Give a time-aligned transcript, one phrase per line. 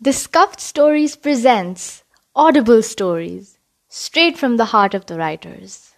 [0.00, 2.04] The Scuffed Stories presents
[2.36, 3.58] audible stories
[3.88, 5.96] straight from the heart of the writers.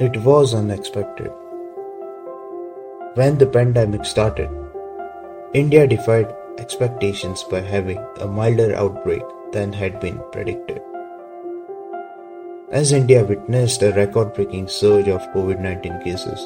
[0.00, 1.30] It was unexpected.
[3.14, 4.50] When the pandemic started,
[5.54, 9.22] India defied expectations by having a milder outbreak
[9.52, 10.82] than had been predicted.
[12.72, 16.44] As India witnessed a record breaking surge of COVID 19 cases,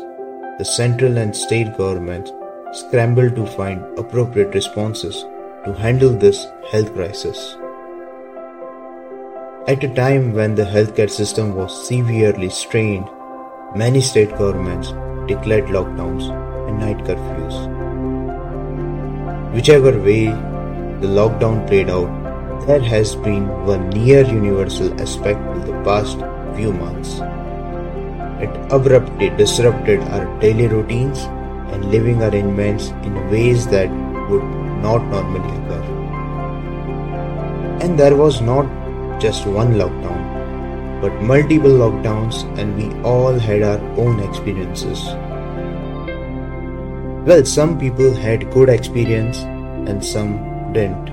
[0.59, 2.33] the central and state governments
[2.73, 5.25] scrambled to find appropriate responses
[5.65, 7.57] to handle this health crisis.
[9.67, 13.09] At a time when the healthcare system was severely strained,
[13.75, 14.89] many state governments
[15.27, 16.29] declared lockdowns
[16.69, 17.57] and night curfews.
[19.55, 20.27] Whichever way
[21.01, 26.19] the lockdown played out, there has been one near universal aspect to the past
[26.57, 27.21] few months.
[28.45, 31.21] It abruptly disrupted our daily routines
[31.73, 33.89] and living arrangements in ways that
[34.29, 34.43] would
[34.87, 35.83] not normally occur.
[37.83, 38.71] And there was not
[39.21, 40.23] just one lockdown,
[41.01, 45.05] but multiple lockdowns, and we all had our own experiences.
[47.27, 49.39] Well, some people had good experience
[49.91, 50.33] and some
[50.73, 51.13] didn't.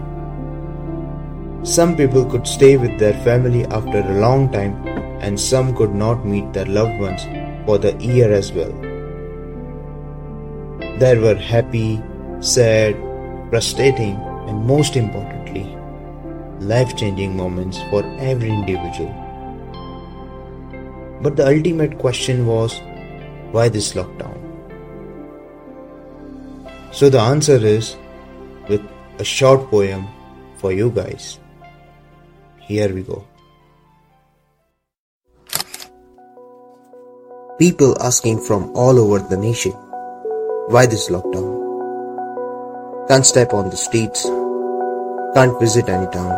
[1.64, 4.74] Some people could stay with their family after a long time,
[5.22, 7.24] and some could not meet their loved ones
[7.66, 8.74] for the year as well.
[11.04, 12.02] There were happy,
[12.40, 12.96] sad,
[13.52, 14.16] frustrating,
[14.48, 15.66] and most importantly,
[16.62, 19.14] life changing moments for every individual.
[21.22, 22.80] But the ultimate question was
[23.52, 24.38] why this lockdown?
[26.94, 27.96] So the answer is
[28.70, 28.82] with
[29.20, 30.08] a short poem
[30.56, 31.40] for you guys.
[32.60, 33.28] Here we go.
[37.60, 39.74] People asking from all over the nation
[40.70, 41.61] why this lockdown?
[43.08, 44.24] Can't step on the streets,
[45.34, 46.32] can't visit any town.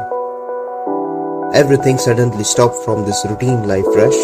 [1.53, 4.17] Everything suddenly stopped from this routine life rush.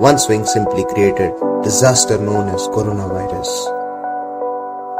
[0.00, 3.48] One swing simply created disaster known as coronavirus.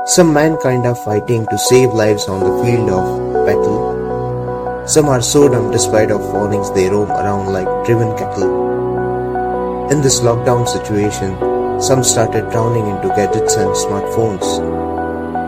[0.09, 4.87] Some mankind are fighting to save lives on the field of battle.
[4.87, 9.91] Some are so dumb despite of warnings they roam around like driven cattle.
[9.93, 14.78] In this lockdown situation, some started drowning into gadgets and smartphones.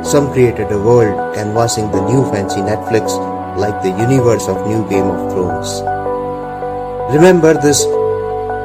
[0.03, 3.12] Some created a world canvassing the new fancy Netflix
[3.56, 5.83] like the universe of new Game of Thrones.
[7.15, 7.83] Remember this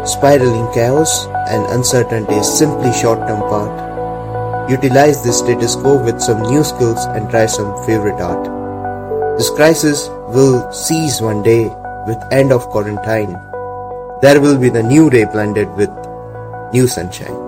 [0.09, 4.69] spiraling chaos and uncertainty is simply short-term part.
[4.69, 9.37] Utilize this status quo with some new skills and try some favorite art.
[9.37, 11.67] This crisis will cease one day
[12.07, 13.37] with end of quarantine.
[14.21, 15.91] There will be the new day blended with
[16.71, 17.44] new sunshine.